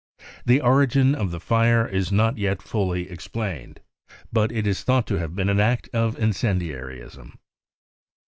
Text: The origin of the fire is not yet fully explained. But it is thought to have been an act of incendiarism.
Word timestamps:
The 0.47 0.61
origin 0.61 1.13
of 1.13 1.29
the 1.29 1.39
fire 1.39 1.87
is 1.87 2.11
not 2.11 2.39
yet 2.39 2.63
fully 2.63 3.07
explained. 3.07 3.81
But 4.33 4.51
it 4.51 4.65
is 4.65 4.81
thought 4.81 5.05
to 5.05 5.19
have 5.19 5.35
been 5.35 5.45
an 5.47 5.59
act 5.59 5.89
of 5.93 6.17
incendiarism. 6.17 7.37